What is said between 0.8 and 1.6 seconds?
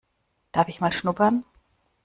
mal schnuppern?